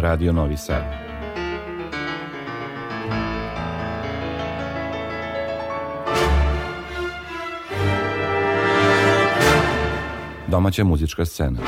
[0.00, 0.82] Radio Novi Sad.
[10.46, 11.58] Domaća muzička scena.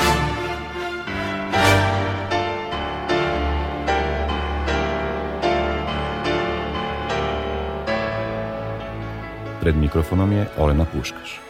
[9.60, 11.49] Pred mikrofonom je Olena Puškaš.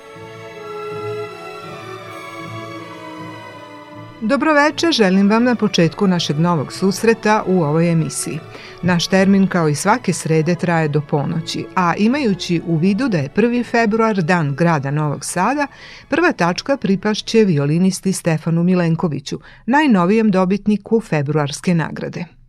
[4.22, 8.38] Dobroveče, želim vam na početku našeg novog susreta u ovoj emisiji.
[8.82, 13.28] Naš termin kao i svake srede traje do ponoći, a imajući u vidu da je
[13.36, 13.70] 1.
[13.70, 15.66] februar dan grada Novog Sada,
[16.08, 22.39] prva tačka pripašće violinisti Stefanu Milenkoviću, najnovijem dobitniku februarske nagrade.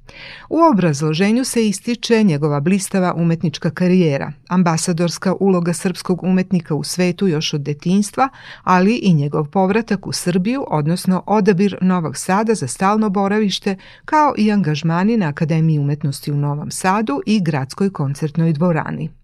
[0.49, 7.53] U obrazloženju se ističe njegova blistava umetnička karijera, ambasadorska uloga srpskog umetnika u svetu još
[7.53, 8.29] od detinstva,
[8.63, 14.51] ali i njegov povratak u Srbiju, odnosno odabir Novog Sada za stalno boravište, kao i
[14.51, 19.20] angažmani na Akademiji umetnosti u Novom Sadu i Gradskoj koncertnoj dvorani.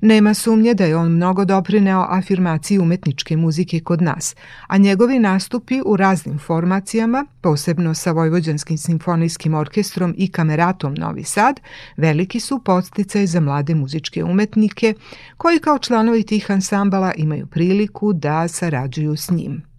[0.00, 5.80] Nema sumnje da je on mnogo doprineo afirmaciji umetničke muzike kod nas, a njegovi nastupi
[5.86, 11.60] u raznim formacijama, posebno sa Vojvođanskim simfonijskim orkestrom i kameratom Novi Sad,
[11.96, 14.94] veliki su podsticaj za mlade muzičke umetnike
[15.36, 19.75] koji kao članovi tih ansambala imaju priliku da sarađuju s njim.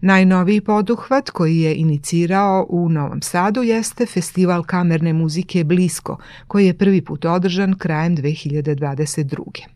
[0.00, 6.78] Najnoviji poduhvat koji je inicirao u Novom Sadu jeste Festival kamerne muzike Blisko, koji je
[6.78, 9.74] prvi put održan krajem 2022.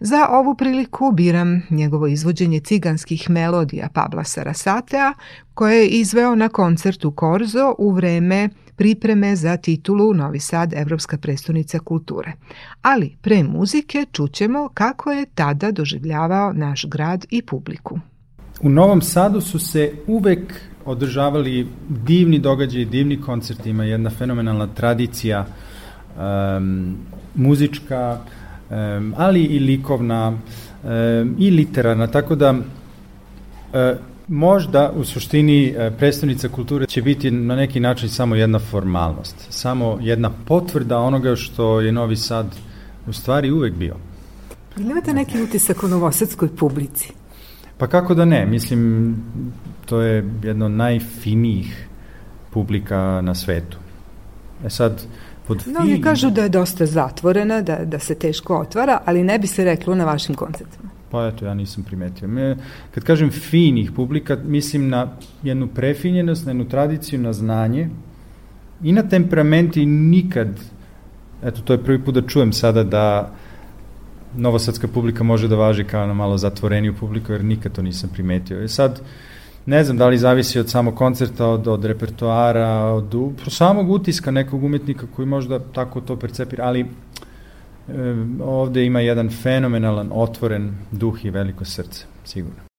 [0.00, 5.12] Za ovu priliku biram njegovo izvođenje ciganskih melodija Pabla Sarasatea,
[5.54, 11.78] koje je izveo na koncertu Korzo u vreme pripreme za titulu Novi Sad Evropska prestonica
[11.78, 12.32] kulture.
[12.82, 18.00] Ali pre muzike čućemo kako je tada doživljavao naš grad i publiku.
[18.62, 25.46] U Novom Sadu su se uvek održavali divni događaji, divni koncerti, ima jedna fenomenalna tradicija
[25.46, 26.96] um,
[27.34, 28.18] muzička,
[28.70, 32.58] um, ali i likovna um, i literarna, tako da uh,
[34.28, 39.98] možda u suštini uh, predstavnica kulture će biti na neki način samo jedna formalnost, samo
[40.00, 42.46] jedna potvrda onoga što je Novi Sad
[43.06, 43.96] u stvari uvek bio.
[44.76, 47.19] Ili imate neki utisak o novosadskoj publici?
[47.80, 49.16] Pa kako da ne, mislim,
[49.86, 51.88] to je jedno od najfinijih
[52.50, 53.78] publika na svetu.
[54.64, 55.02] E sad,
[55.46, 59.38] pod no, oni kažu da je dosta zatvorena, da, da se teško otvara, ali ne
[59.38, 60.90] bi se reklo na vašim koncertima.
[61.10, 62.28] Pa eto, ja nisam primetio.
[62.28, 62.56] Me,
[62.94, 67.88] kad kažem finih publika, mislim na jednu prefinjenost, na jednu tradiciju, na znanje
[68.82, 70.48] i na temperament i nikad,
[71.42, 73.32] eto, to je prvi put da čujem sada da
[74.36, 78.60] novosadska publika može da važi kao na malo zatvoreniju publiku, jer nikad to nisam primetio.
[78.60, 79.00] I e sad,
[79.66, 83.14] ne znam da li zavisi od samog koncerta, od, od repertoara, od
[83.48, 86.86] samog utiska nekog umetnika koji možda tako to percepira, ali e,
[88.44, 92.69] ovde ima jedan fenomenalan, otvoren duh i veliko srce, sigurno.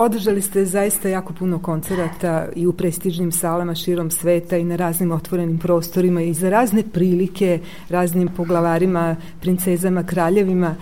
[0.00, 5.12] Održali ste zaista jako puno koncerata i u prestižnim salama širom sveta i na raznim
[5.12, 10.74] otvorenim prostorima i za razne prilike, raznim poglavarima, princezama, kraljevima.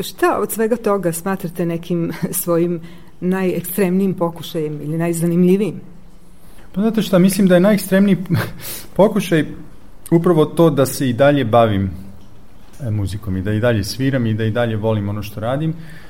[0.00, 2.80] Šta od svega toga smatrate nekim svojim
[3.20, 5.80] najekstremnijim pokušajem ili najzanimljivijim?
[6.72, 8.16] Pa znate šta, mislim da je najekstremniji
[8.96, 9.44] pokušaj
[10.10, 11.90] upravo to da se i dalje bavim
[12.80, 15.70] e, muzikom i da i dalje sviram i da i dalje volim ono što radim.
[15.70, 16.05] E,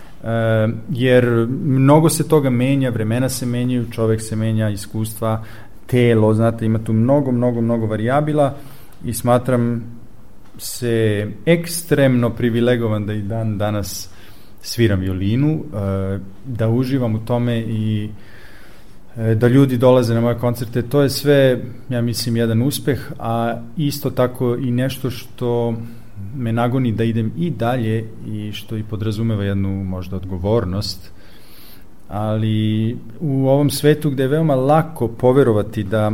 [0.90, 5.44] jer mnogo se toga menja, vremena se menjaju, čovek se menja, iskustva,
[5.86, 8.54] telo, znate, ima tu mnogo, mnogo, mnogo varijabila
[9.04, 9.84] i smatram
[10.58, 14.10] se ekstremno privilegovan da i dan danas
[14.62, 15.64] sviram violinu,
[16.44, 18.10] da uživam u tome i
[19.34, 24.10] da ljudi dolaze na moje koncerte, to je sve, ja mislim, jedan uspeh, a isto
[24.10, 25.74] tako i nešto što
[26.36, 31.12] me nagoni da idem i dalje i što i podrazumeva jednu možda odgovornost,
[32.08, 36.12] ali u ovom svetu gde je veoma lako poverovati da,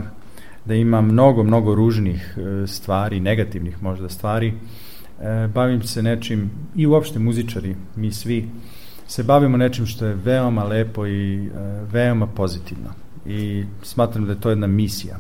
[0.64, 4.48] da ima mnogo, mnogo ružnih e, stvari, negativnih možda stvari,
[5.20, 8.48] e, bavim se nečim, i uopšte muzičari, mi svi,
[9.06, 11.50] se bavimo nečim što je veoma lepo i e,
[11.92, 12.90] veoma pozitivno.
[13.26, 15.18] I smatram da je to jedna misija.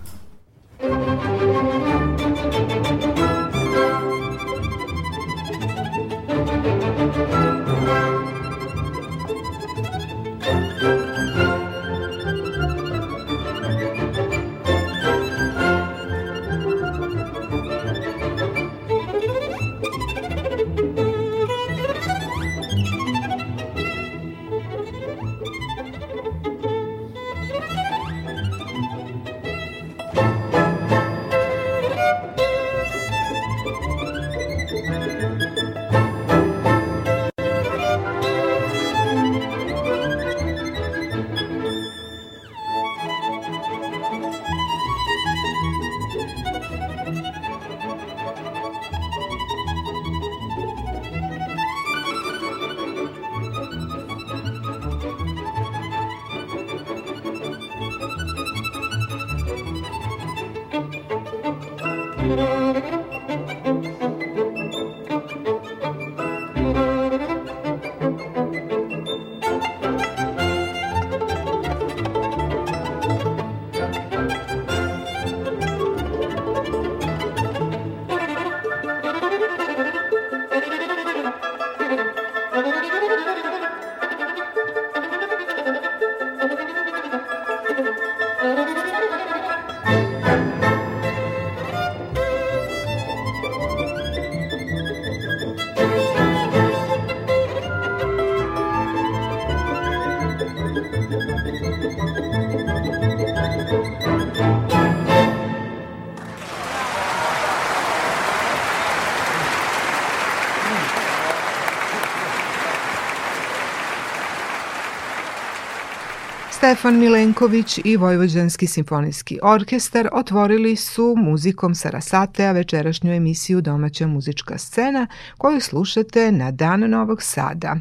[116.72, 125.06] Stefan Milenković i Vojvođanski simfonijski orkestar otvorili su muzikom Sarasatea večerašnju emisiju Domaća muzička scena
[125.38, 127.76] koju slušate na Dan Novog Sada.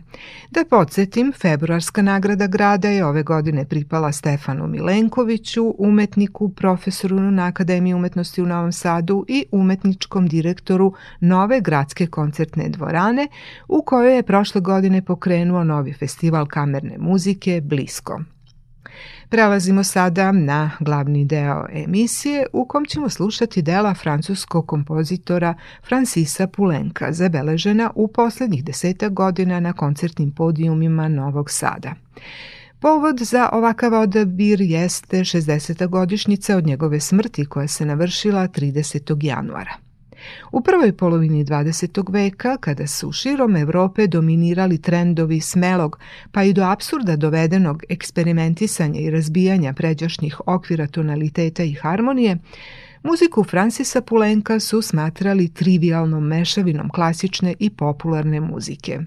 [0.50, 7.93] Da podsjetim, februarska nagrada grada je ove godine pripala Stefanu Milenkoviću, umetniku, profesoru na Akademiji
[7.93, 13.27] umetnosti u Novom Sadu i umetničkom direktoru nove gradske koncertne dvorane
[13.67, 18.21] u kojoj je prošle godine pokrenuo novi festival kamerne muzike Blisko.
[19.29, 25.53] Prelazimo sada na glavni deo emisije u kom ćemo slušati dela francuskog kompozitora
[25.88, 31.93] Francisa Pulenka, zabeležena u poslednjih deseta godina na koncertnim podijumima Novog Sada.
[32.79, 35.88] Povod za ovakav odabir jeste 60.
[35.88, 39.25] godišnjica od njegove smrti koja se navršila 30.
[39.25, 39.90] januara.
[40.51, 42.13] U prvoj polovini 20.
[42.13, 45.99] veka, kada su širom Evrope dominirali trendovi smelog,
[46.31, 52.37] pa i do absurda dovedenog eksperimentisanja i razbijanja pređašnjih okvira tonaliteta i harmonije,
[53.03, 58.99] Muziku Francisa Pulenka su smatrali trivialnom mešavinom klasične i popularne muzike.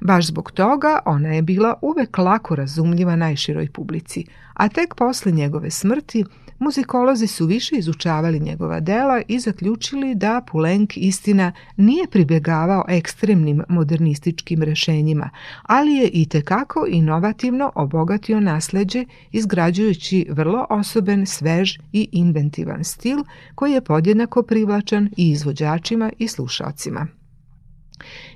[0.00, 5.70] Baš zbog toga ona je bila uvek lako razumljiva najširoj publici, a tek posle njegove
[5.70, 6.24] smrti
[6.60, 14.62] Muzikolozi su više izučavali njegova dela i zaključili da Pulenk istina nije pribjegavao ekstremnim modernističkim
[14.62, 15.30] rešenjima,
[15.62, 23.18] ali je i tekako inovativno obogatio nasleđe izgrađujući vrlo osoben, svež i inventivan stil
[23.54, 27.19] koji je podjednako privlačan i izvođačima i slušalcima.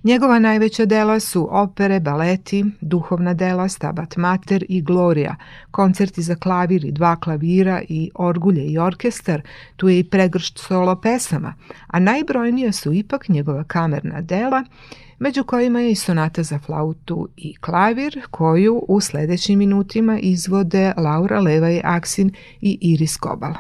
[0.03, 5.37] Njegova najveća dela su opere, baleti, duhovna dela Stabat Mater i Gloria,
[5.71, 9.43] koncerti za klavir i dva klavira i orgulje i orkestar,
[9.77, 11.55] tu je i pregršt solo pesama,
[11.87, 14.65] a najbrojnija su ipak njegova kamerna dela,
[15.19, 21.41] među kojima je i sonata za flautu i klavir, koju u sledećim minutima izvode Laura
[21.41, 22.31] Levaj Aksin
[22.61, 23.55] i Iris Kobal.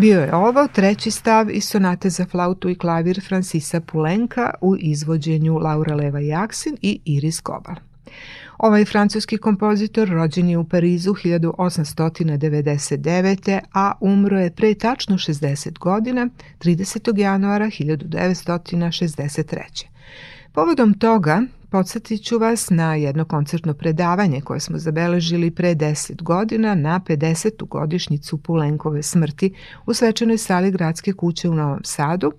[0.00, 5.58] Bio je ovo treći stav iz sonate za flautu i klavir Francisa Pulenka u izvođenju
[5.58, 7.74] Laura Leva Jaksin i Iris Kobal.
[8.58, 13.60] Ovaj francuski kompozitor rođen je u Parizu 1899.
[13.74, 16.28] a umro je pre tačno 60 godina
[16.60, 17.18] 30.
[17.18, 19.84] januara 1963.
[20.52, 26.74] Povodom toga Podsjetit ću vas na jedno koncertno predavanje koje smo zabeležili pre 10 godina
[26.74, 27.68] na 50.
[27.68, 29.54] godišnjicu Pulenkove smrti
[29.86, 32.32] u svečanoj sali Gradske kuće u Novom Sadu,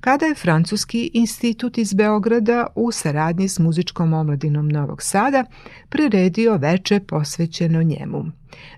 [0.00, 5.44] kada je Francuski institut iz Beograda u saradnji s muzičkom omladinom Novog Sada
[5.88, 8.24] priredio veče posvećeno njemu.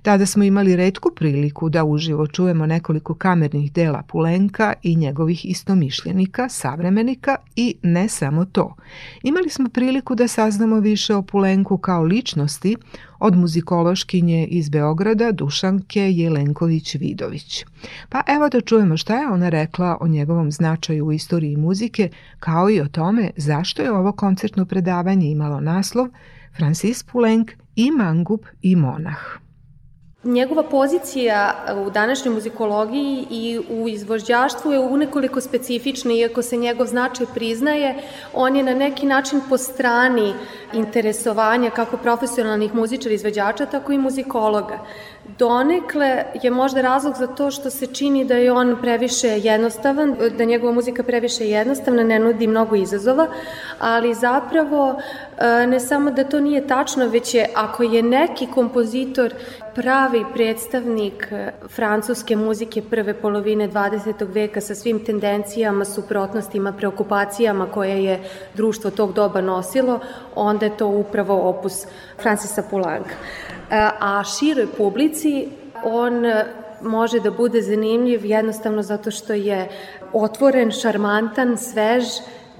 [0.02, 6.48] Tada smo imali redku priliku da uživo čujemo nekoliko kamernih dela Pulenka i njegovih istomišljenika,
[6.48, 8.76] savremenika i ne samo to.
[9.22, 12.76] Imali smo priliku da saznamo više o Pulenku kao ličnosti
[13.20, 17.64] od muzikološkinje iz Beograda Dušanke Jelenković-Vidović.
[18.08, 22.70] Pa evo da čujemo šta je ona rekla o njegovom značaju u istoriji muzike, kao
[22.70, 26.08] i o tome zašto je ovo koncertno predavanje imalo naslov
[26.56, 29.40] Francis Poulenc i mangup i monah.
[30.24, 31.54] Njegova pozicija
[31.86, 37.94] u današnjoj muzikologiji i u izvođaštvu je unekoliko specifična, iako se njegov značaj priznaje,
[38.34, 40.34] on je na neki način po strani
[40.72, 44.78] interesovanja kako profesionalnih muzičara izvođača, tako i muzikologa.
[45.38, 50.44] Donekle je možda razlog za to što se čini da je on previše jednostavan, da
[50.44, 53.26] njegova muzika previše jednostavna, ne nudi mnogo izazova,
[53.78, 55.00] ali zapravo
[55.68, 59.34] ne samo da to nije tačno, već je ako je neki kompozitor
[59.74, 64.34] pravi predstavnik e, francuske muzike prve polovine 20.
[64.34, 68.20] veka sa svim tendencijama, suprotnostima, preokupacijama koje je
[68.54, 70.00] društvo tog doba nosilo,
[70.34, 71.86] onda je to upravo opus
[72.22, 73.06] Francisa Poulenc
[73.70, 75.48] a široj publici
[75.84, 76.44] on e,
[76.82, 79.68] može da bude zanimljiv jednostavno zato što je
[80.12, 82.04] otvoren, šarmantan, svež,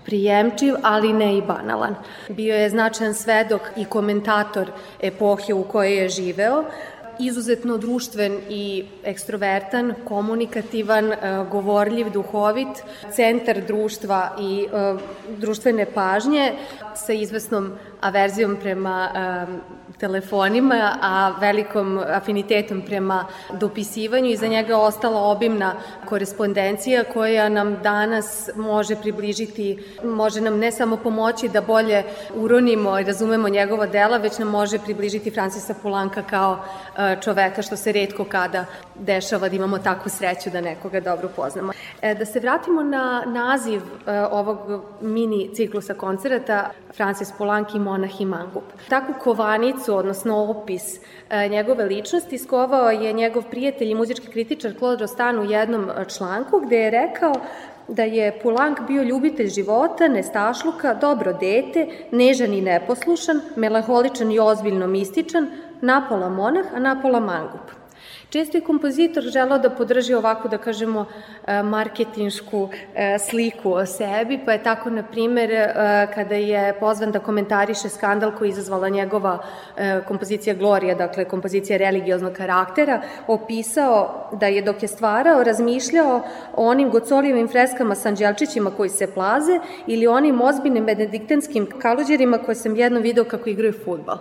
[0.05, 1.95] prijemčiv, ali ne i banalan.
[2.29, 6.65] Bio je značajan svedok i komentator epohe u kojoj je živeo,
[7.21, 11.17] izuzetno društven i ekstrovertan, komunikativan, e,
[11.51, 12.83] govorljiv, duhovit,
[13.13, 14.95] centar društva i e,
[15.39, 16.53] društvene pažnje
[16.95, 19.09] sa izvesnom averzijom prema
[20.01, 27.77] telefonima, a velikom afinitetom prema dopisivanju i za njega je ostala obimna korespondencija koja nam
[27.83, 32.03] danas može približiti, može nam ne samo pomoći da bolje
[32.35, 36.59] uronimo i razumemo njegova dela, već nam može približiti Francisa Pulanka kao
[36.99, 41.73] e, čoveka što se redko kada dešava da imamo takvu sreću da nekoga dobro poznamo.
[42.03, 44.59] E, da se vratimo na naziv e, ovog
[45.01, 48.65] mini ciklusa koncerata Francis Poulenc i Monah i Mangup.
[48.89, 50.83] Takvu kovanicu, odnosno opis
[51.31, 56.61] e, njegove ličnosti skovao je njegov prijatelj i muzički kritičar Claude Rostan u jednom članku
[56.61, 57.33] gde je rekao
[57.89, 64.87] da je Poulenc bio ljubitelj života, nestašluka, dobro dete, nežan i neposlušan, melaholičan i ozbiljno
[64.87, 65.51] mističan,
[65.81, 67.80] napola monah, a napola mangup.
[68.31, 71.07] Često je kompozitor želao da podrži ovakvu, da kažemo,
[71.47, 75.67] e, marketinšku e, sliku o sebi, pa je tako, na primer, e,
[76.15, 79.39] kada je pozvan da komentariše skandal koji je izazvala njegova
[80.09, 86.23] kompozicija Gloria, dakle kompozicija religioznog karaktera, opisao da je dok je stvarao, razmišljao
[86.57, 92.55] o onim gocolijevim freskama sa anđelčićima koji se plaze ili onim ozbiljnim benediktenskim kaluđerima koje
[92.55, 94.19] sam jedno video kako igraju futbal.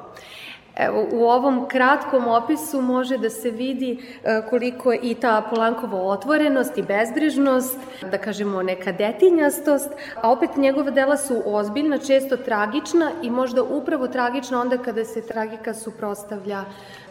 [0.80, 6.02] Evo, u ovom kratkom opisu može da se vidi e, koliko je i ta Polankova
[6.02, 7.78] otvorenost i bezbrižnost,
[8.12, 14.08] da kažemo neka detinjastost, a opet njegove dela su ozbiljna, često tragična i možda upravo
[14.08, 16.64] tragična onda kada se tragika suprostavlja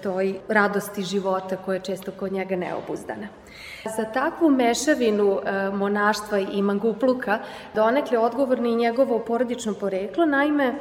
[0.02, 3.28] toj radosti života koja je često kod njega neobuzdana.
[3.96, 7.38] Za takvu mešavinu e, monaštva i mangupluka
[7.74, 10.74] donekle odgovorni i njegovo porodično poreklo, naime,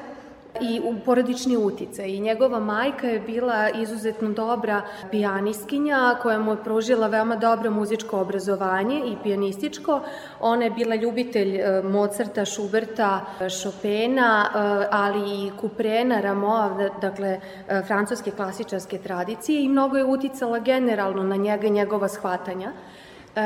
[0.62, 2.08] i porodični utice.
[2.08, 8.20] I njegova majka je bila izuzetno dobra pijaniskinja koja mu je pružila veoma dobro muzičko
[8.20, 10.02] obrazovanje i pijanističko.
[10.40, 13.26] Ona je bila ljubitelj e, Mozarta, Schuberta,
[13.62, 20.60] Chopina, e, ali i Kuprena, Ramoa, dakle e, francuske klasičarske tradicije i mnogo je uticala
[20.60, 22.72] generalno na njega i njegova shvatanja.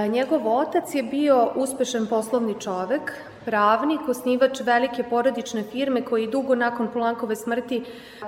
[0.10, 3.14] Njegov otac je bio uspešan poslovni čovek,
[3.46, 7.84] pravnik, osnivač velike porodične firme koji dugo nakon Polankove smrti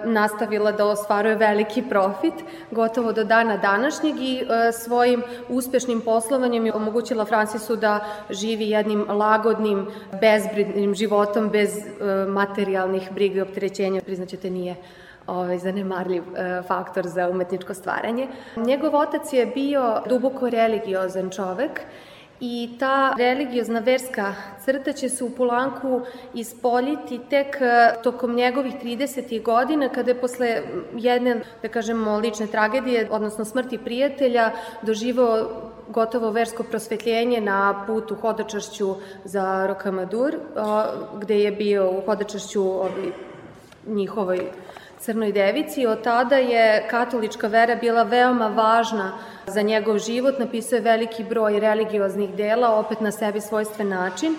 [0.06, 2.34] nastavila da ostvaruje veliki profit,
[2.71, 7.99] gotovo do dana današnjeg i e, svojim uspešnim poslovanjem je omogućila Francisu da
[8.30, 9.88] živi jednim lagodnim,
[10.21, 11.86] bezbridnim životom bez e,
[12.28, 14.02] materijalnih briga i opterećenja.
[14.02, 14.76] Priznaćete, nije
[15.28, 18.28] ovaj, zanemarljiv e, faktor za umetničko stvaranje.
[18.56, 21.82] Njegov otac je bio duboko religiozan čovek
[22.45, 26.01] i ta religiozna verska crta će se u Polanku
[26.34, 29.43] ispoljiti tek e, tokom njegovih 30.
[29.43, 30.62] godina kada je posle
[30.95, 34.51] jedne, da kažemo, lične tragedije, odnosno smrti prijatelja,
[34.82, 35.47] doživao
[35.89, 40.36] gotovo versko prosvetljenje na putu hodočašću za Rokamadur,
[41.19, 42.63] gde je bio u hodočašću
[43.88, 44.51] njihovoj
[45.04, 45.86] Crnoj devici.
[45.86, 49.12] Od tada je katolička vera bila veoma važna
[49.48, 50.39] za njegov život.
[50.39, 54.36] Napisao je veliki broj religioznih dela, opet na sebi svojstven način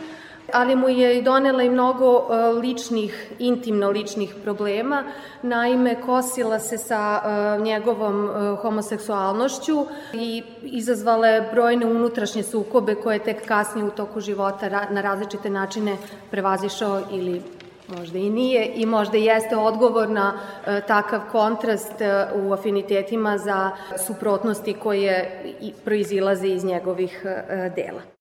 [0.52, 5.04] ali mu je i donela i mnogo e, ličnih, intimno ličnih problema.
[5.42, 13.18] Naime, kosila se sa e, njegovom e, homoseksualnošću i izazvala je brojne unutrašnje sukobe koje
[13.18, 15.96] tek kasnije u toku života na različite načine
[16.30, 17.42] prevazišao ili
[17.88, 20.32] možda i nije i možda jeste odgovor na
[20.66, 23.70] e, takav kontrast e, u afinitetima za
[24.06, 25.42] suprotnosti koje
[25.84, 28.13] proizilaze iz njegovih e, dela.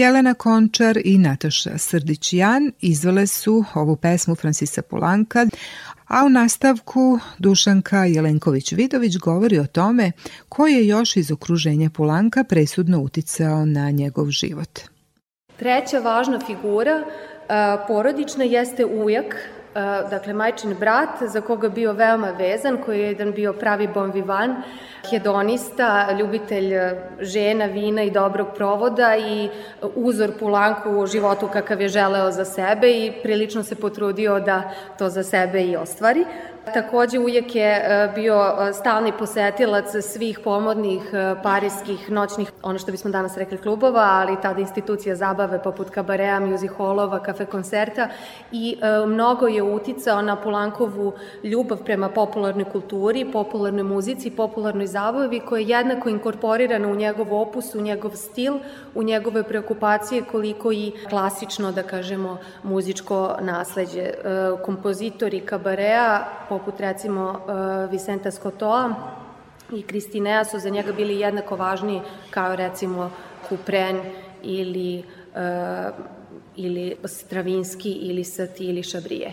[0.00, 5.46] Jelena Končar i Nataša Srdić-Jan izvele su ovu pesmu Francisa Polanka,
[6.06, 10.12] a u nastavku Dušanka Jelenković-Vidović govori o tome
[10.48, 14.80] ko je još iz okruženja Polanka presudno uticao na njegov život.
[15.56, 17.04] Treća važna figura
[17.88, 19.36] porodična jeste ujak
[20.10, 24.56] dakle majčin brat za koga bio veoma vezan, koji je jedan bio pravi bon vivant,
[25.10, 26.72] hedonista, ljubitelj
[27.20, 29.48] žena, vina i dobrog provoda i
[29.94, 35.08] uzor Pulanku u životu kakav je želeo za sebe i prilično se potrudio da to
[35.08, 36.24] za sebe i ostvari.
[36.64, 42.90] Takođe uvijek je e, bio e, stalni posetilac svih pomodnih e, parijskih noćnih, ono što
[42.92, 46.70] bismo danas rekli klubova, ali tada institucija zabave poput kabareja, music
[47.24, 48.08] kafe koncerta
[48.52, 51.12] i mnogo je uticao na Polankovu
[51.44, 57.74] ljubav prema popularnoj kulturi, popularnoj muzici, popularnoj zabavi koja je jednako inkorporirana u njegov opus,
[57.74, 58.54] u njegov stil,
[58.94, 64.10] u njegove preokupacije koliko i klasično, da kažemo, muzičko nasledđe.
[64.64, 68.94] Kompozitori kabareja poput recimo uh, Vicenta Scotoa
[69.72, 73.10] i Kristinea su za njega bili jednako važni kao recimo
[73.48, 74.00] Kupren
[74.42, 75.94] ili, uh,
[76.56, 79.32] ili Stravinski ili Sati ili Šabrije.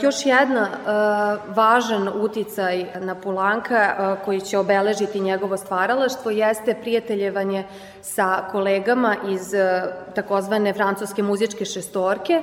[0.00, 7.64] Još jedna uh, važan uticaj na Pulanka uh, koji će obeležiti njegovo stvaralaštvo jeste prijateljevanje
[8.02, 12.42] sa kolegama iz uh, takozvane francuske muzičke šestorke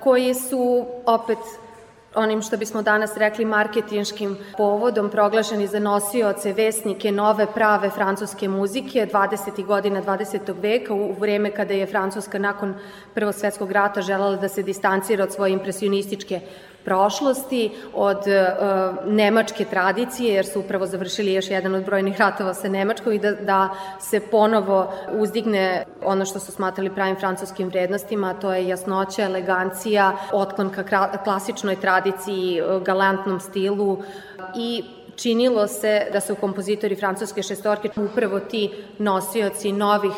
[0.00, 1.38] koji su opet
[2.14, 9.06] onim što bismo danas rekli marketinškim povodom proglašeni za nosioce, vesnike nove prave francuske muzike
[9.12, 9.64] 20.
[9.66, 10.54] godina 20.
[10.60, 12.74] veka u vreme kada je Francuska nakon
[13.14, 16.40] Prvog svetskog rata želala da se distancira od svoje impresionističke
[16.84, 22.68] prošlosti, od uh, nemačke tradicije, jer su upravo završili još jedan od brojnih ratova sa
[22.68, 23.68] Nemačkom i da, da
[24.00, 30.70] se ponovo uzdigne ono što su smatrali pravim francuskim vrednostima, to je jasnoća, elegancija, otklon
[30.70, 34.02] ka klasičnoj tradiciji, galantnom stilu.
[34.56, 34.84] I
[35.16, 40.12] činilo se da su kompozitori francuske šestorke upravo ti nosioci novih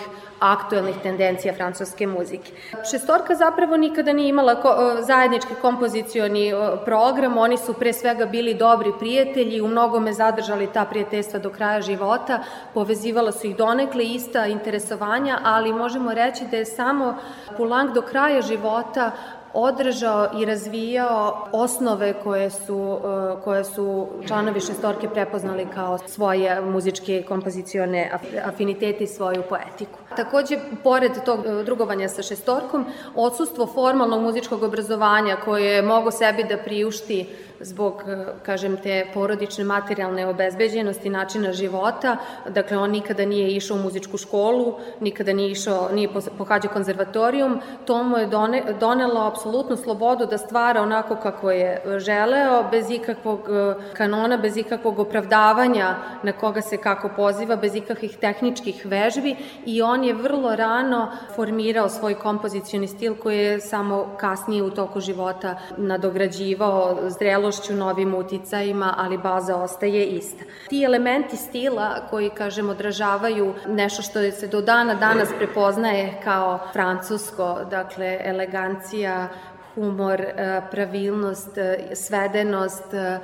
[0.53, 2.53] aktuelnih tendencija francuske muzike.
[2.91, 6.53] Šestorka zapravo nikada nije imala ko, zajednički kompozicioni
[6.85, 11.81] program, oni su pre svega bili dobri prijatelji, u mnogome zadržali ta prijateljstva do kraja
[11.81, 12.43] života,
[12.75, 17.17] povezivala su ih donekle ista interesovanja, ali možemo reći da je samo
[17.57, 19.11] Poulenc do kraja života
[19.55, 27.23] održao i razvijao osnove koje su, e, koje su članovi šestorke prepoznali kao svoje muzičke
[27.29, 28.11] kompozicione
[28.45, 29.99] afinitete i svoju poetiku.
[30.17, 36.45] Takođe, pored tog e, drugovanja sa šestorkom, odsustvo formalnog muzičkog obrazovanja koje je mogo sebi
[36.45, 37.27] da priušti
[37.61, 42.17] zbog, e, kažem, te porodične materijalne obezbeđenosti načina života.
[42.49, 47.61] Dakle, on nikada nije išao u muzičku školu, nikada nije išao, nije pohađao konzervatorijum.
[47.85, 53.41] To mu je done, donelo apsolutnu slobodu da stvara onako kako je želeo, bez ikakvog
[53.49, 59.37] e, kanona, bez ikakvog opravdavanja na koga se kako poziva, bez ikakvih tehničkih vežbi
[59.67, 65.01] i on je vrlo rano formirao svoj kompozicioni stil koji je samo kasnije u toku
[65.01, 70.45] života nadograđivao zrelo zrelošću, novim uticajima, ali baza ostaje ista.
[70.69, 77.59] Ti elementi stila koji, kažem, odražavaju nešto što se do dana danas prepoznaje kao francusko,
[77.71, 79.29] dakle, elegancija,
[79.75, 83.19] humor, e, pravilnost, e, svedenost, e,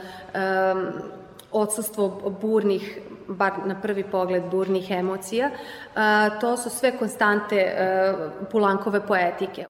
[1.53, 5.51] odsustvo burnih bar na prvi pogled burnih emocija,
[6.41, 7.75] to su sve konstante
[8.51, 9.70] Pulankove poetike.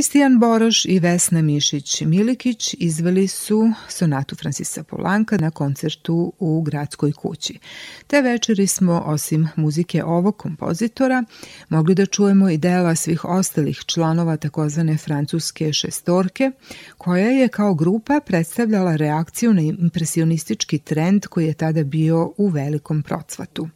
[0.00, 7.58] Kristijan Boroš i Vesna Mišić-Milikić izveli su sonatu Francisa Polanka na koncertu u Gradskoj kući.
[8.06, 11.24] Te večeri smo, osim muzike ovog kompozitora,
[11.68, 16.50] mogli da čujemo i dela svih ostalih članova takozvane francuske šestorke,
[16.98, 23.02] koja je kao grupa predstavljala reakciju na impresionistički trend koji je tada bio u velikom
[23.02, 23.68] procvatu.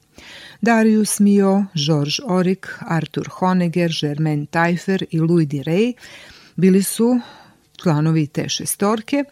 [0.60, 5.92] Darius Mio, George Auric, Arthur Honegger, Germaine Taillefer i Louis Rey
[6.56, 7.20] bili su
[7.82, 9.24] članovi te šestorke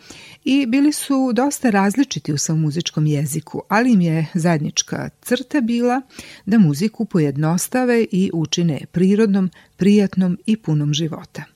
[0.44, 6.00] i bili su dosta različiti u svom muzičkom jeziku, ali im je zajednička crta bila
[6.46, 11.51] da muziku pojednostave i učine prirodnom, prijatnom i punom života.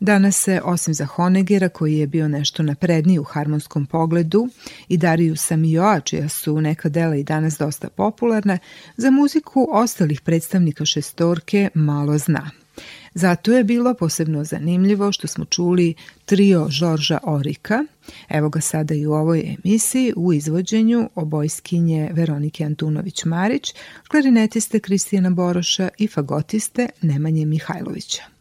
[0.00, 4.48] Danas se, osim za Honegera, koji je bio nešto napredniji u harmonskom pogledu,
[4.88, 8.58] i Dariju Samioa, čija su neka dela i danas dosta popularna,
[8.96, 12.50] za muziku ostalih predstavnika šestorke malo zna.
[13.14, 15.94] Zato je bilo posebno zanimljivo što smo čuli
[16.24, 17.84] trio Žorža Orika,
[18.28, 23.74] evo ga sada i u ovoj emisiji u izvođenju obojskinje Veronike Antunović-Marić,
[24.08, 28.33] klarinetiste Kristijana Boroša i fagotiste Nemanje Mihajlovića.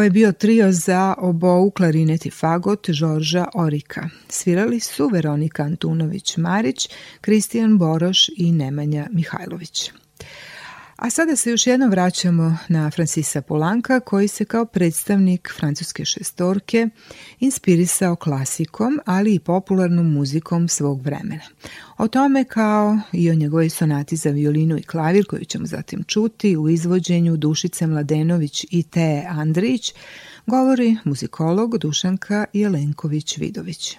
[0.00, 4.08] Ovo je bio trio za obou, klarinet i fagot Žorža Orika.
[4.28, 6.90] Svirali su Veronika Antunović-Marić,
[7.20, 9.90] Kristijan Boroš i Nemanja Mihajlović.
[10.96, 16.88] A sada se još jednom vraćamo na Francisa Polanka koji se kao predstavnik francuske šestorke
[17.40, 21.44] inspirisao klasikom, ali i popularnom muzikom svog vremena.
[22.02, 26.56] O tome kao i o njegovoj sonati za violinu i klavir koju ćemo zatim čuti
[26.56, 29.94] u izvođenju Dušice Mladenović i Teje Andrić
[30.46, 33.96] govori muzikolog Dušanka Jelenković-Vidović.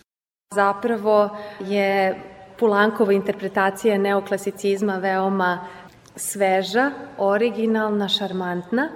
[0.53, 2.21] Zapravo je
[2.59, 5.67] Pulankova interpretacija neoklasicizma veoma
[6.15, 8.89] sveža, originalna, šarmantna.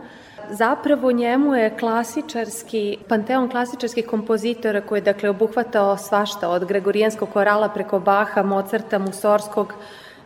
[0.49, 7.69] Zapravo njemu je klasičarski, panteon klasičarskih kompozitora koji je dakle obuhvatao svašta od Gregorijanskog korala
[7.69, 9.73] preko Baha, Mozarta, Musorskog,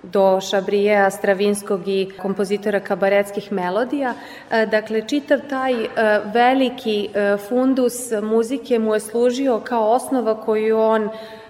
[0.04, 4.14] do Šabrijeja, Stravinskog i kompozitora kabaretskih melodija.
[4.52, 5.88] E, dakle, čitav taj e,
[6.34, 11.10] veliki e, fundus muzike mu je služio kao osnova koju on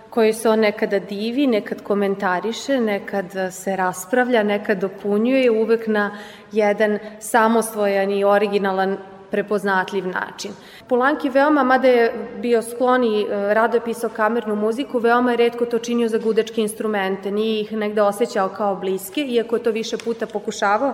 [0.09, 6.17] koji se on nekada divi, nekad komentariše, nekad se raspravlja, nekad dopunjuje uvek na
[6.51, 8.97] jedan samosvojan i originalan
[9.31, 10.51] prepoznatljiv način.
[10.87, 15.65] Polanki veoma, mada je bio sklon i e, rado pisao kamernu muziku, veoma je redko
[15.65, 19.97] to činio za gudačke instrumente, nije ih negde osjećao kao bliske, iako je to više
[19.97, 20.93] puta pokušavao,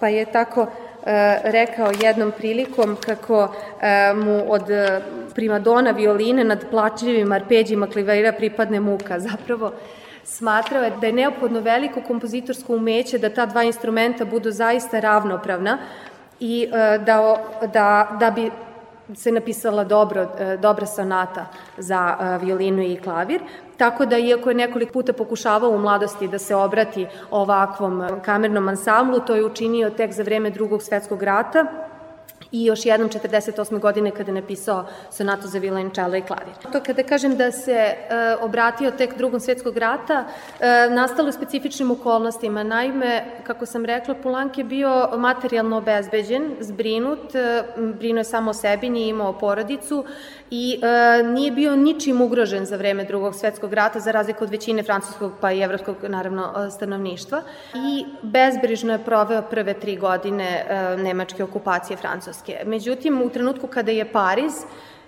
[0.00, 0.66] pa je tako
[1.44, 5.00] rekao jednom prilikom kako e, mu od e,
[5.34, 9.20] primadona violine nad plačljivim arpeđima klivera pripadne muka.
[9.30, 9.72] Zapravo,
[10.24, 15.78] smatrao je da je neophodno veliko kompozitorsko umeće da ta dva instrumenta budu zaista ravnopravna
[16.40, 16.68] i
[17.06, 17.36] da,
[17.72, 18.50] da, da bi
[19.14, 20.28] se napisala dobro,
[20.58, 21.46] dobra sonata
[21.78, 23.42] za violinu i klavir.
[23.76, 29.20] Tako da, iako je nekoliko puta pokušavao u mladosti da se obrati ovakvom kamernom ansamblu,
[29.20, 31.66] to je učinio tek za vreme drugog svetskog rata,
[32.52, 33.80] i još jednom 48.
[33.80, 36.54] godine kada je napisao sonatu za violončelo i klavir.
[36.72, 37.96] To kada kažem da se e,
[38.40, 40.24] obratio tek drugom svetskog rata,
[40.60, 42.62] e, nastalo u specifičnim okolnostima.
[42.62, 48.54] Naime, kako sam rekla, Pulank je bio materijalno obezbeđen, zbrinut, e, brinuo je samo o
[48.54, 50.04] sebi, nije imao porodicu
[50.50, 54.82] i e, nije bio ničim ugrožen za vreme drugog svetskog rata, za razliku od većine
[54.82, 57.42] francuskog pa i evropskog, naravno, e, stanovništva.
[57.74, 62.35] I bezbrižno je proveo prve tri godine e, nemačke okupacije Francuske.
[62.64, 64.52] Međutim, u trenutku kada je Pariz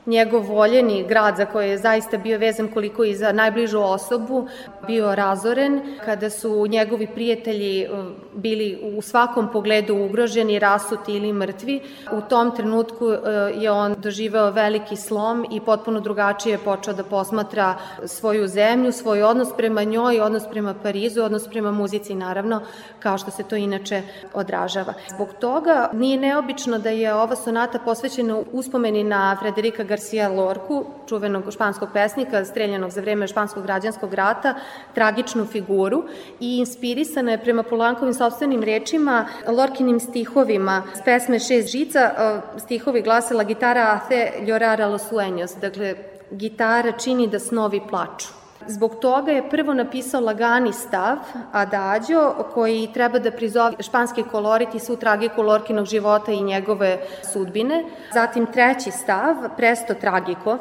[0.09, 4.47] njegov voljeni grad za koji je zaista bio vezan koliko i za najbližu osobu,
[4.87, 7.89] bio razoren, kada su njegovi prijatelji e,
[8.35, 11.81] bili u svakom pogledu ugroženi, rasuti ili mrtvi.
[12.13, 13.19] U tom trenutku e,
[13.55, 17.75] je on doživeo veliki slom i potpuno drugačije počeo da posmatra
[18.07, 22.61] svoju zemlju, svoj odnos prema njoj, odnos prema Parizu, odnos prema muzici naravno,
[23.01, 24.03] kao što se to inače
[24.35, 24.95] odražava.
[25.09, 29.98] Zbog toga nije neobično da je ova sonata posvećena uspomeni na Frederika Garcia
[30.37, 34.55] Lorku, čuvenog španskog pesnika, streljanog za vreme španskog građanskog rata,
[34.95, 36.05] tragičnu figuru
[36.41, 42.11] i inspirisana je prema Polankovim sobstvenim rečima, Lorkinim stihovima s pesme Šest žica,
[42.59, 45.95] stihovi glasila gitara hace llorar a los sueños, dakle,
[46.31, 48.29] gitara čini da snovi plaču.
[48.69, 51.17] Zbog toga je prvo napisao lagani stav,
[51.53, 56.99] Adagio, koji treba da prizove španski kolorit i svu tragiku Lorkinog života i njegove
[57.33, 57.85] sudbine.
[58.13, 60.59] Zatim treći stav, Presto tragiko,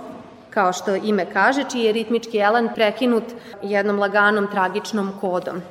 [0.49, 3.23] kao što ime kaže, čiji je ritmički elan prekinut
[3.61, 5.61] jednom laganom tragičnom kodom.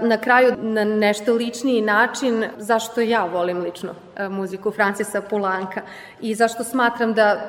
[0.00, 5.80] Na kraju, na nešto ličniji način, zašto ja volim lično e, muziku Francisa Poulenka
[6.20, 7.40] i zašto smatram da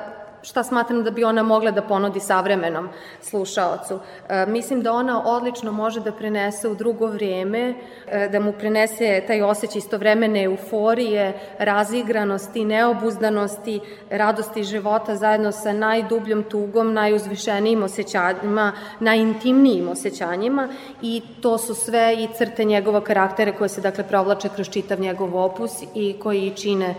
[0.42, 2.88] šta smatram da bi ona mogla da ponudi savremenom
[3.20, 3.98] slušaocu.
[4.28, 7.74] E, mislim da ona odlično može da prenese u drugo vrijeme,
[8.06, 13.80] e, da mu prenese taj osjećaj istovremene euforije, razigranosti, neobuzdanosti,
[14.10, 20.68] radosti života zajedno sa najdubljom tugom, najuzvišenijim osjećanjima, najintimnijim osjećanjima
[21.02, 25.36] i to su sve i crte njegova karaktera koje se dakle provlače kroz čitav njegov
[25.36, 26.94] opus i koji čine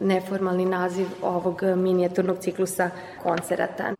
[0.00, 2.90] neformalni naziv ovog minijaturnog ciklusa
[3.22, 3.99] koncerata.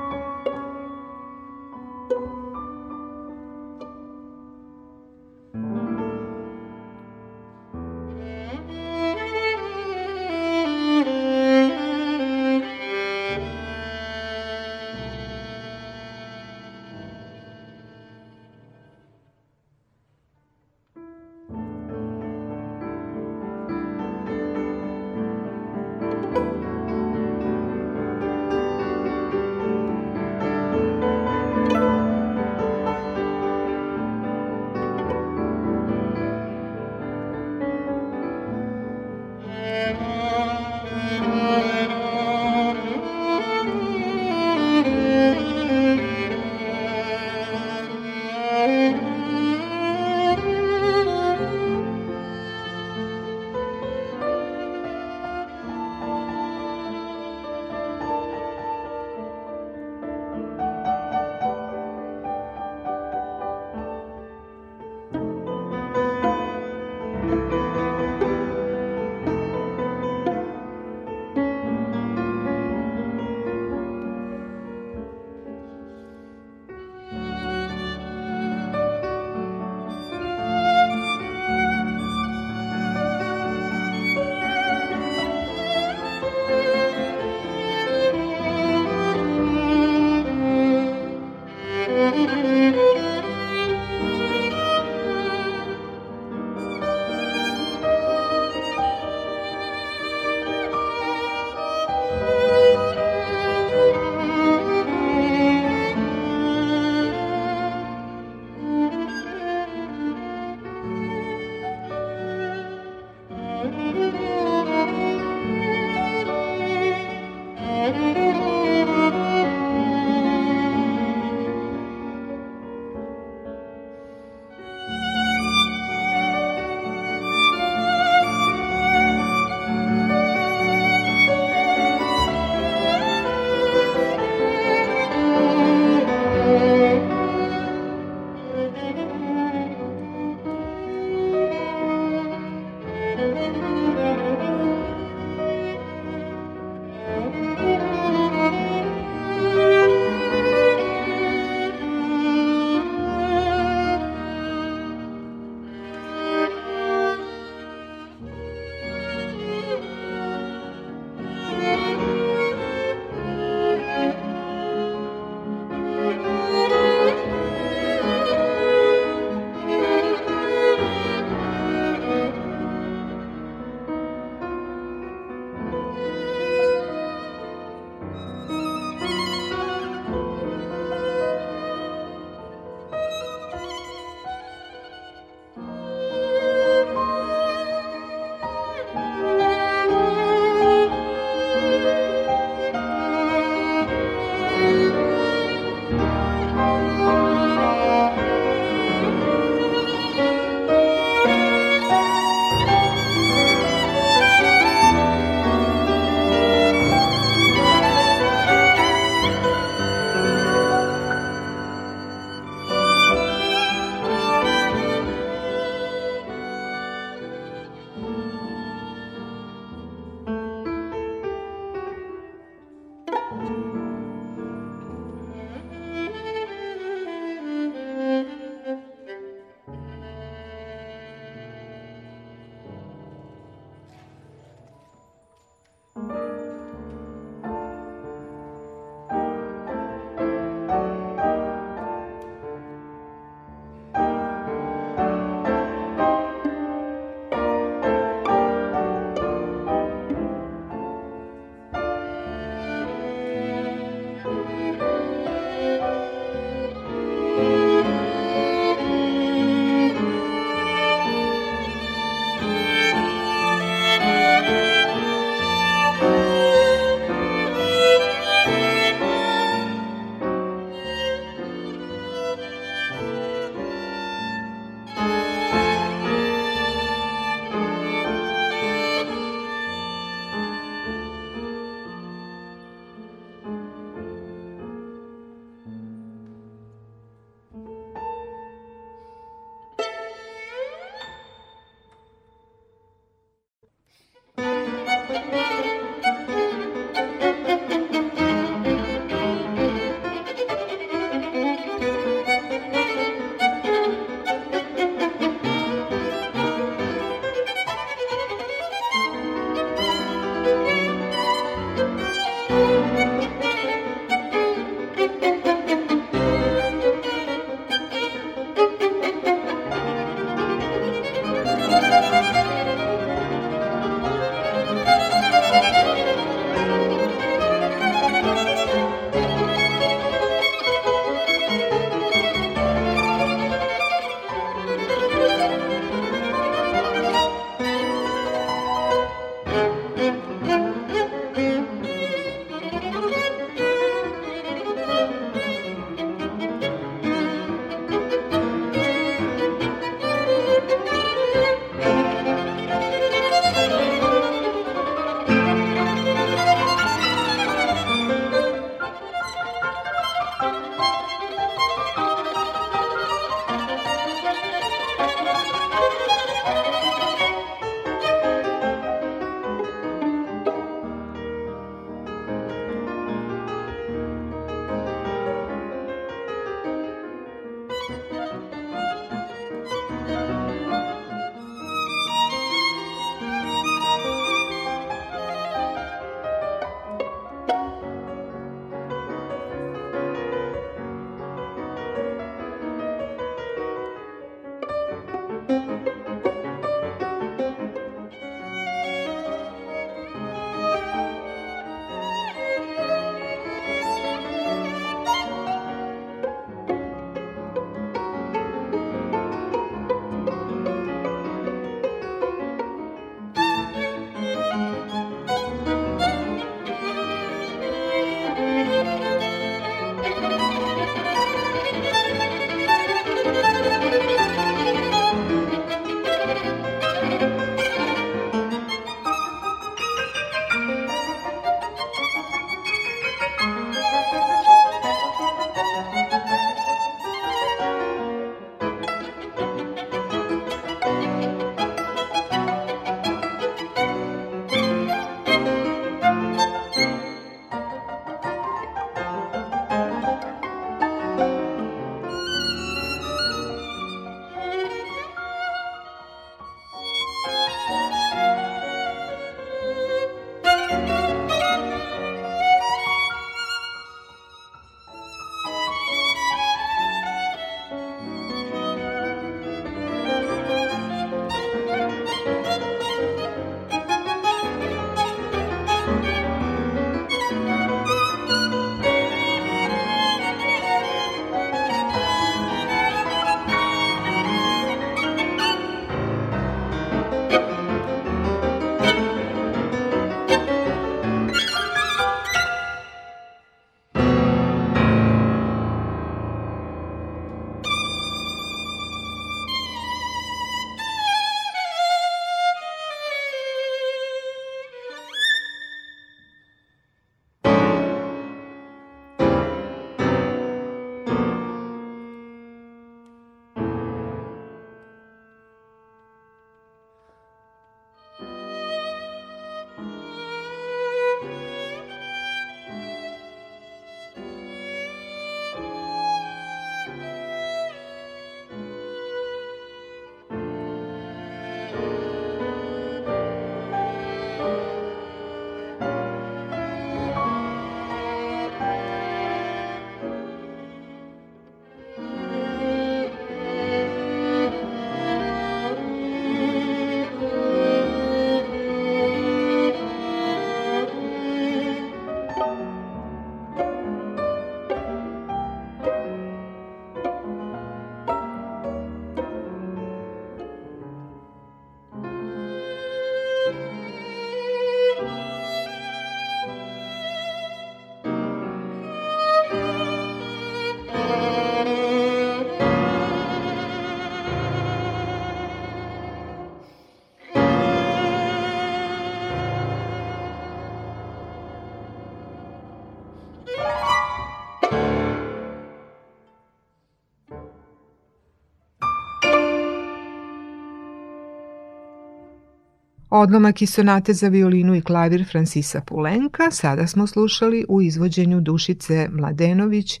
[593.14, 599.08] Odlomak i sonate za violinu i klavir Francisa Pulenka sada smo slušali u izvođenju Dušice
[599.12, 600.00] Mladenović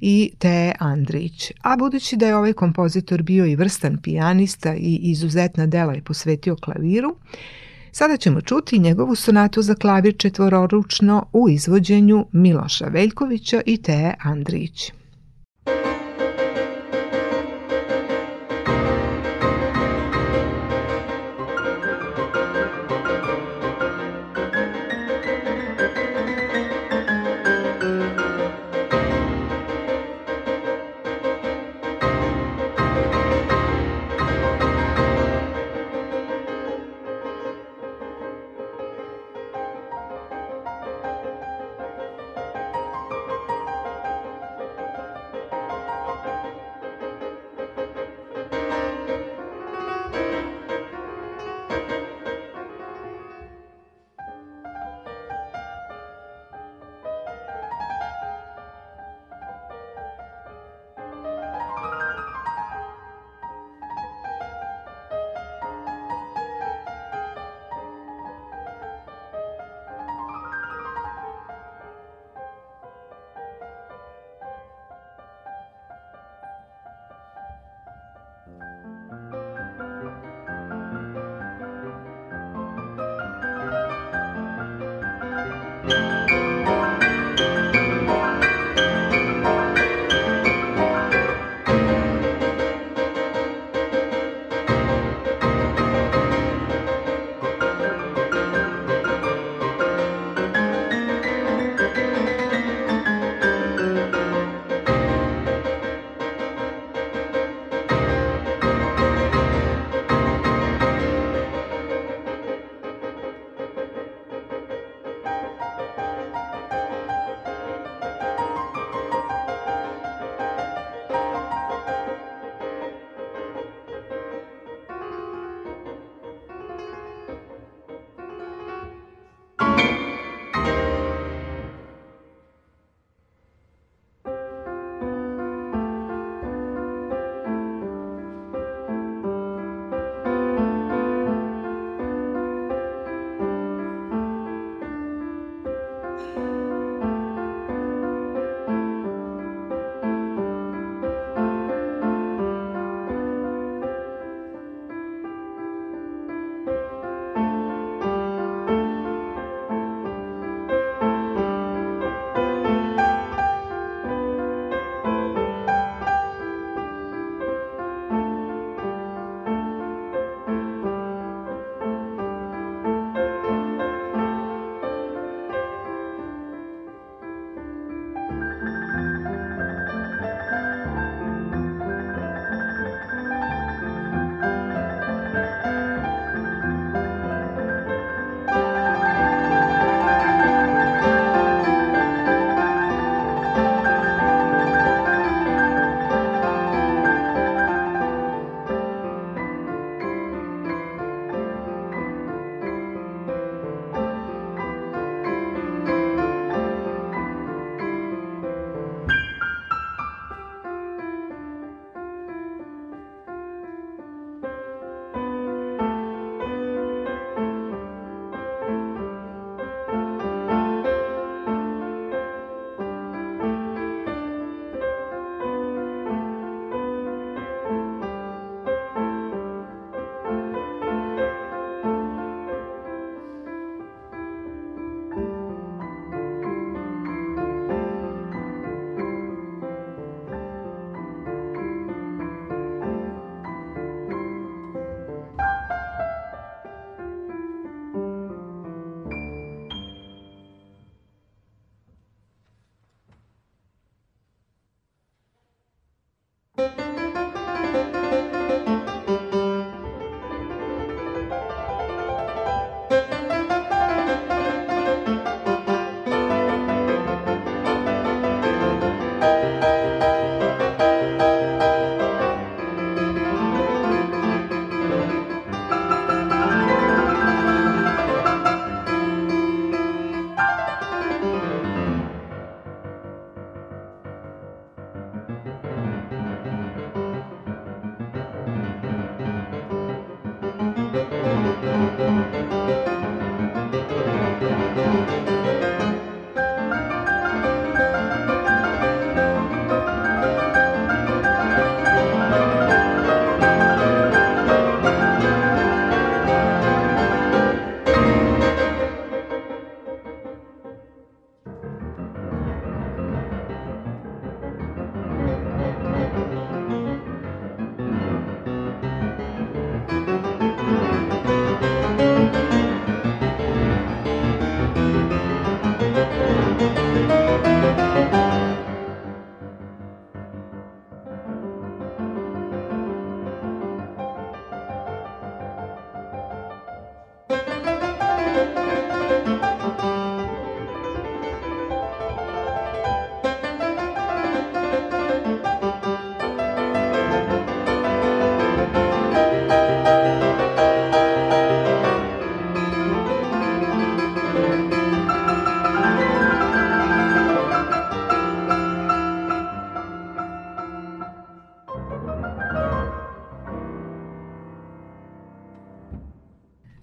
[0.00, 1.52] i Te Andrić.
[1.62, 6.56] A budući da je ovaj kompozitor bio i vrstan pijanista i izuzetna dela je posvetio
[6.56, 7.16] klaviru,
[7.92, 14.92] sada ćemo čuti njegovu sonatu za klavir četvororučno u izvođenju Miloša Veljkovića i Te Andrić.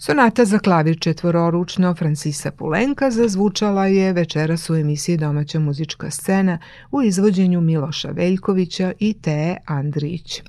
[0.07, 6.59] Sonata za klavir četvororučno Francisa Pulenka zazvučala je večeras u emisiji Domaća muzička scena
[6.91, 10.41] u izvođenju Miloša Veljkovića i Teje Andrić.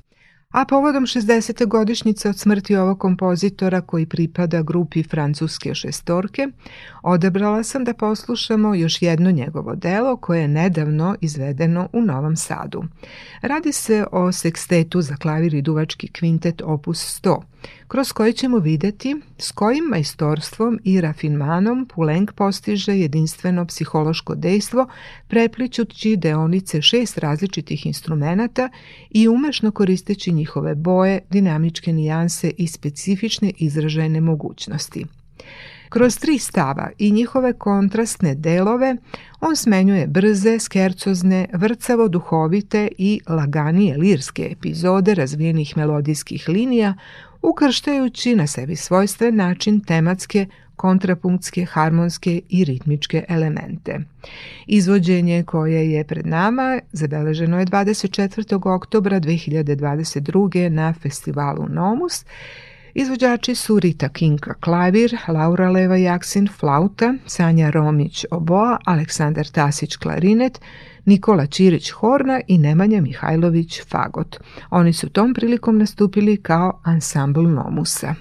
[0.50, 1.66] A povodom 60.
[1.66, 6.48] godišnjice od smrti ovog kompozitora koji pripada grupi francuske šestorke,
[7.02, 12.84] odabrala sam da poslušamo još jedno njegovo delo koje je nedavno izvedeno u Novom Sadu.
[13.42, 17.40] Radi se o sekstetu za klavir i duvački kvintet opus 100,
[17.88, 24.86] kroz koji ćemo videti s kojim majstorstvom i rafinmanom Poulenc postiže jedinstveno psihološko dejstvo
[25.28, 28.68] prepličući deonice šest različitih instrumenta
[29.10, 35.04] i umešno koristeći njihove boje, dinamičke nijanse i specifične izražajne mogućnosti.
[35.88, 38.96] Kroz tri stava i njihove kontrastne delove
[39.40, 46.94] on smenjuje brze, skercozne, vrcavo duhovite i laganije lirske epizode razvijenih melodijskih linija
[47.42, 54.00] ukrštajući na sebi svojstven način tematske, kontrapunktske, harmonske i ritmičke elemente.
[54.66, 58.74] Izvođenje koje je pred nama zabeleženo je 24.
[58.74, 60.68] oktobra 2022.
[60.68, 62.24] na festivalu Nomus
[62.94, 70.60] Izvođači su Rita Kinka klavir, Laura Leva Jaksin flauta, Sanja Romić oboa, Aleksandar Tasić klarinet,
[71.08, 74.40] Nikola Čirić Horna i Nemanja Mihajlović Fagot.
[74.70, 78.14] Oni su tom prilikom nastupili kao ansambl Nomusa.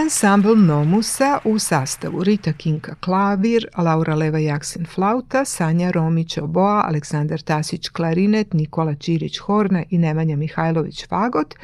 [0.00, 7.40] Ansambl Nomusa u sastavu Rita Kinka klavir, Laura Leva Jaksin flauta, Sanja Romić oboa, Aleksandar
[7.40, 11.54] Tasić klarinet, Nikola Ćirić horna i Nemanja Mihajlović fagot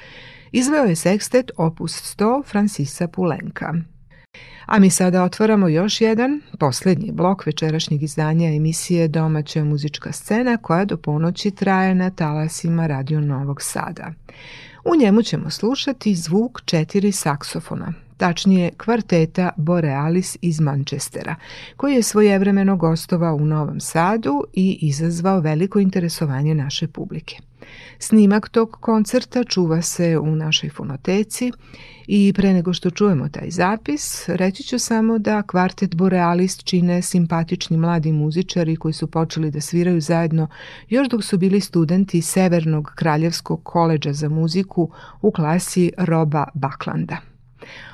[0.53, 3.75] izveo je sekstet opus 100 Francisa Pulenka.
[4.67, 10.85] A mi sada otvaramo još jedan, poslednji blok večerašnjeg izdanja emisije Domaća muzička scena koja
[10.85, 14.13] do ponoći traje na talasima Radio Novog Sada.
[14.85, 21.35] U njemu ćemo slušati zvuk četiri saksofona, tačnije kvarteta Borealis iz Manchestera,
[21.77, 27.37] koji je svojevremeno gostovao u Novom Sadu i izazvao veliko interesovanje naše publike.
[27.99, 31.53] Snimak tog koncerta čuva se u našoj fonoteci
[32.07, 37.77] i pre nego što čujemo taj zapis, reći ću samo da kvartet Borealis čine simpatični
[37.77, 40.49] mladi muzičari koji su počeli da sviraju zajedno
[40.89, 44.91] još dok su bili studenti Severnog kraljevskog koleđa za muziku
[45.23, 47.36] u klasi Roba Baklanda.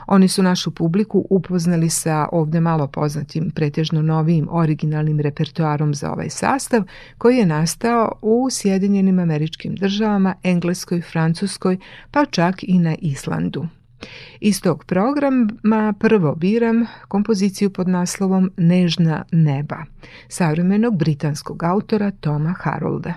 [0.06, 6.30] Oni su našu publiku upoznali sa ovde malo poznatim, pretežno novijim originalnim repertoarom za ovaj
[6.30, 6.82] sastav,
[7.18, 11.78] koji je nastao u Sjedinjenim američkim državama, Engleskoj, Francuskoj,
[12.10, 13.66] pa čak i na Islandu.
[14.40, 19.84] Iz tog programa prvo biram kompoziciju pod naslovom Nežna neba,
[20.28, 23.14] savremenog britanskog autora Toma Harolda.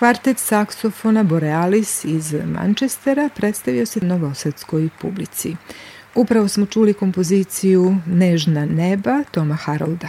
[0.00, 5.56] Kvartet saksofona Borealis iz Manchestera predstavio se novosadskoj publici.
[6.14, 10.08] Upravo smo čuli kompoziciju Nežna neba Toma Harolda.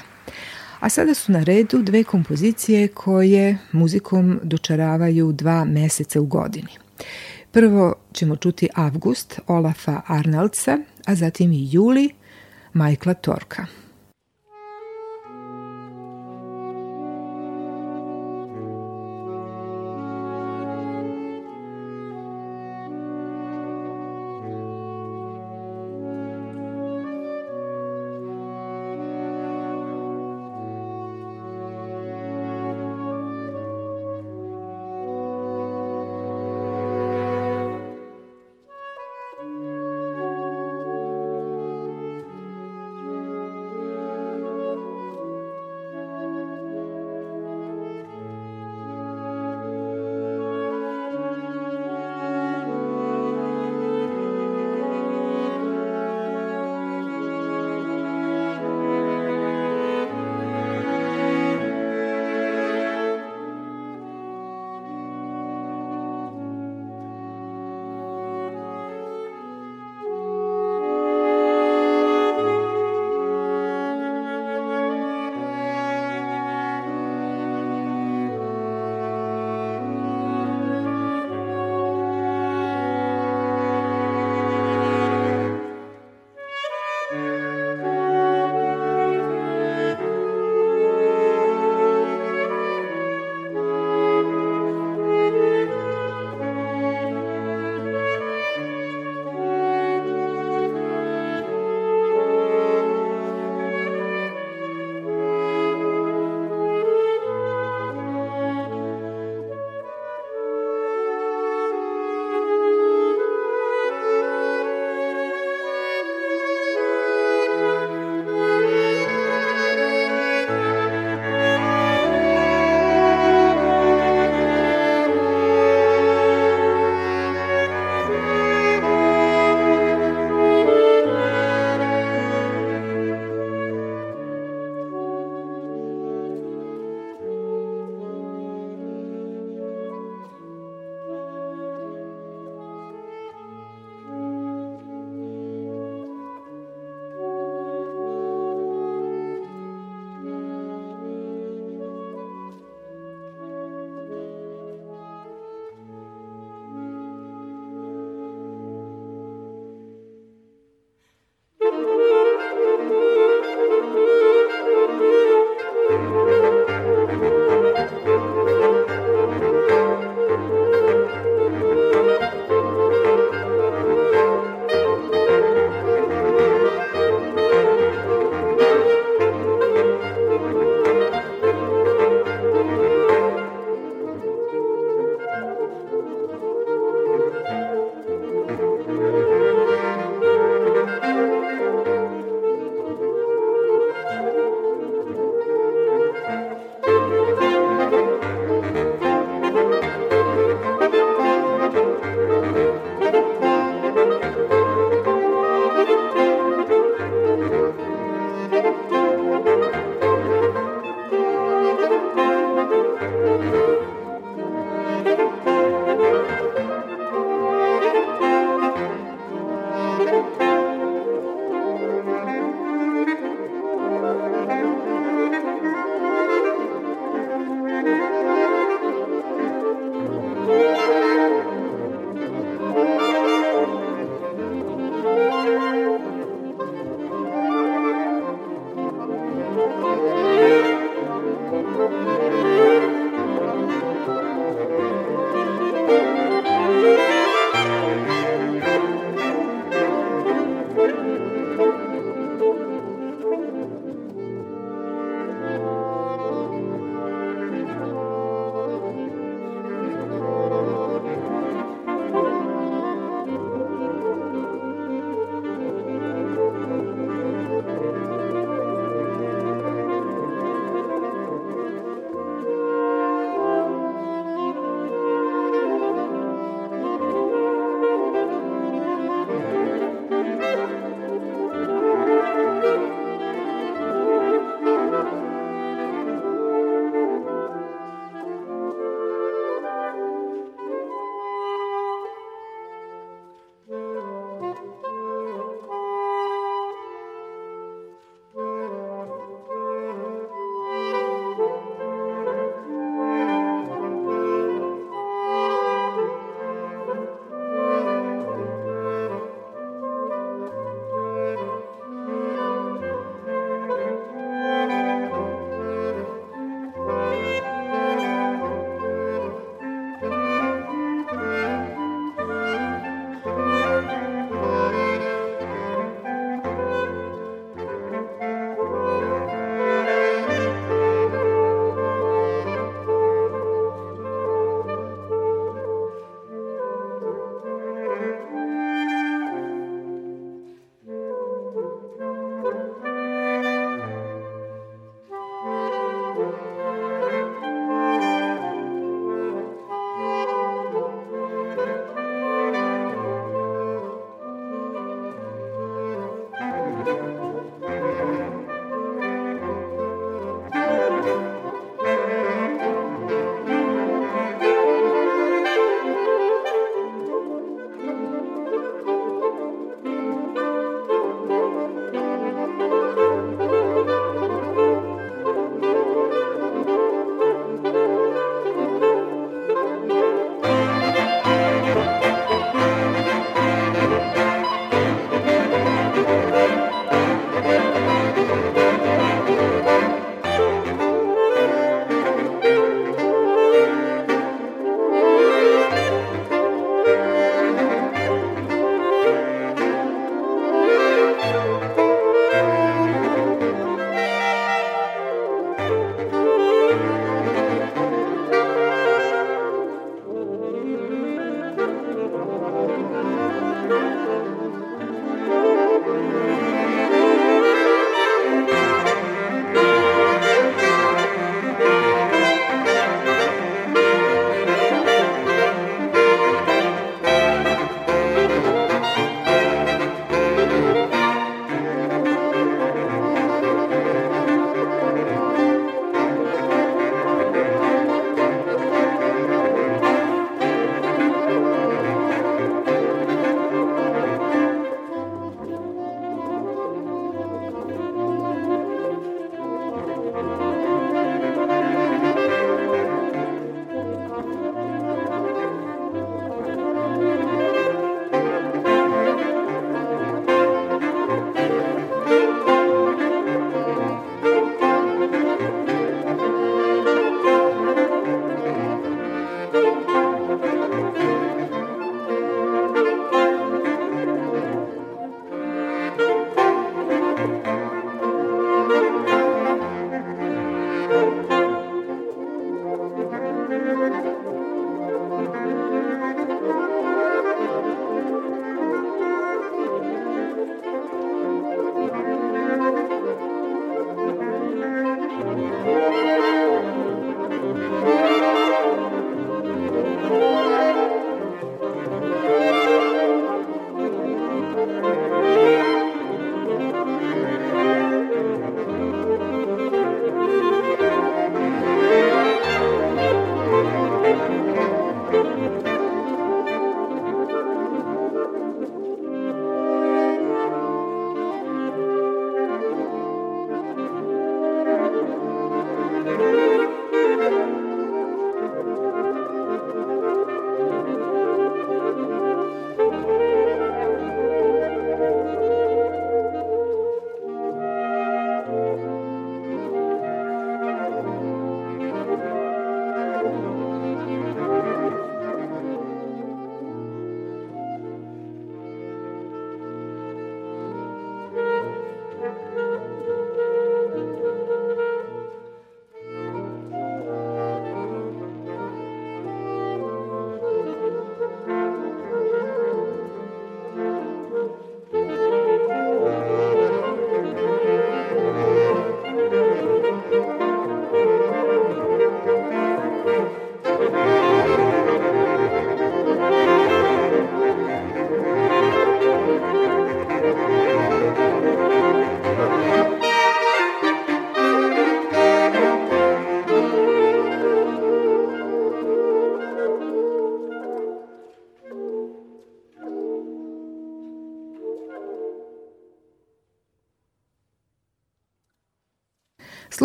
[0.80, 6.78] A sada su na redu dve kompozicije koje muzikom dočaravaju dva meseca u godini.
[7.52, 12.10] Prvo ćemo čuti Avgust Olafa Arnaldsa, a zatim i Juli
[12.74, 13.66] Majkla Torka.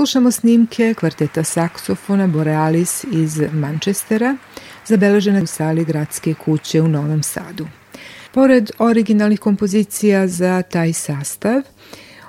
[0.06, 4.36] Slušamo snimke kvarteta saksofona Borealis iz Manchestera,
[4.86, 7.66] zabeležene u sali gradske kuće u Novom Sadu.
[8.32, 11.62] Pored originalnih kompozicija za taj sastav,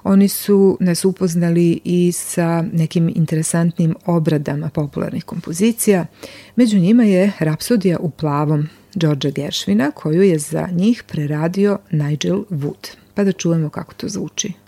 [0.04, 6.06] oni su nas upoznali i sa nekim interesantnim obradama popularnih kompozicija.
[6.56, 12.96] Među njima je Rapsodija u plavom Đorđa Geršvina, koju je za njih preradio Nigel Wood.
[13.14, 14.67] Pa da čujemo kako to zvuči.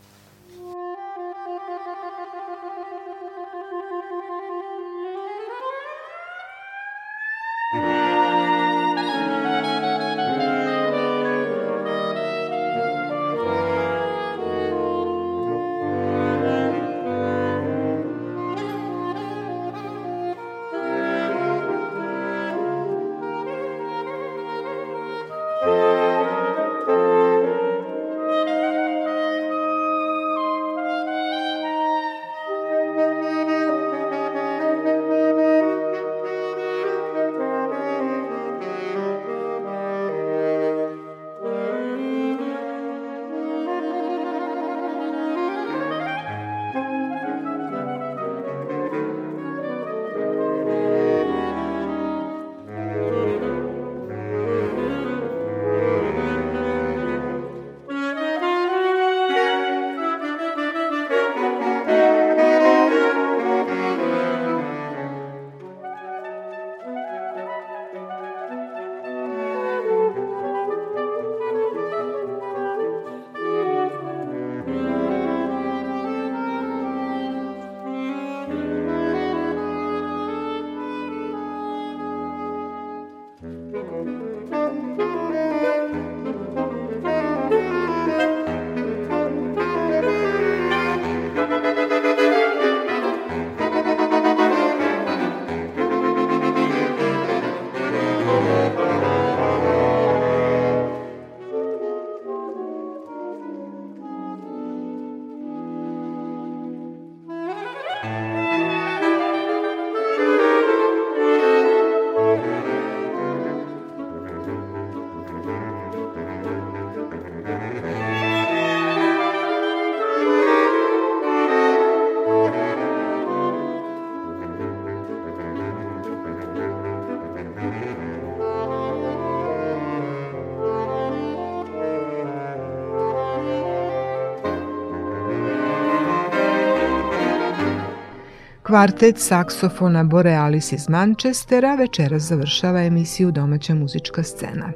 [138.70, 144.72] Kvartet saksofona Borealis iz Manchestera večeras završava emisiju Domaća muzička scena.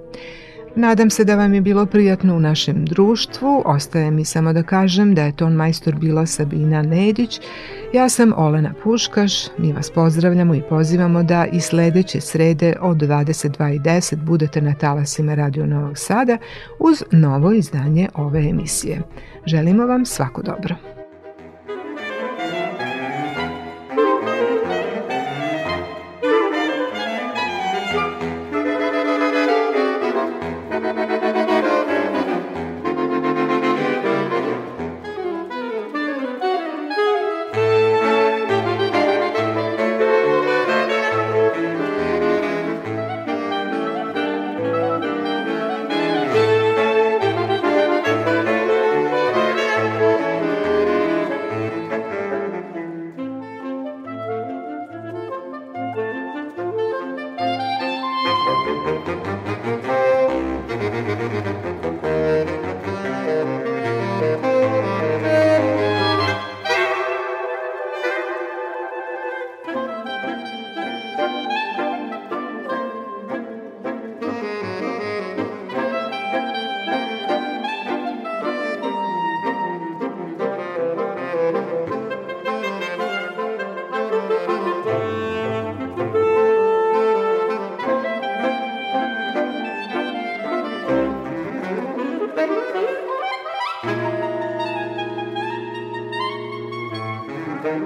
[0.75, 3.61] Nadam se da vam je bilo prijatno u našem društvu.
[3.65, 7.39] Ostaje mi samo da kažem da je ton majstor bila Sabina Nedić.
[7.93, 9.33] Ja sam Olena Puškaš.
[9.57, 15.65] Mi vas pozdravljamo i pozivamo da i sledeće srede od 22.10 budete na talasima Radio
[15.65, 16.37] Novog Sada
[16.79, 19.01] uz novo izdanje ove emisije.
[19.45, 20.92] Želimo vam svako dobro.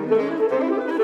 [0.10, 0.97] Música